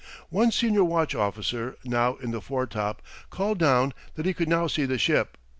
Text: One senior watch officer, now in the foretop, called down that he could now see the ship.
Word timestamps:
One 0.29 0.49
senior 0.49 0.83
watch 0.83 1.13
officer, 1.13 1.77
now 1.85 2.15
in 2.15 2.31
the 2.31 2.41
foretop, 2.41 3.03
called 3.29 3.59
down 3.59 3.93
that 4.15 4.25
he 4.25 4.33
could 4.33 4.49
now 4.49 4.65
see 4.65 4.85
the 4.85 4.97
ship. 4.97 5.37